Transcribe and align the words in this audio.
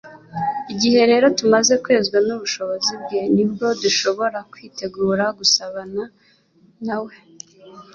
Igihe 0.73 0.99
rero 1.11 1.25
tumaze 1.37 1.73
kwezwa 1.83 2.17
n'ubushobozi 2.25 2.93
bwe, 3.01 3.19
nibwo 3.35 3.65
dushobora 3.83 4.37
kwitegura 4.51 5.25
gusabana 5.37 6.03
na 6.87 6.97
we. 7.03 7.15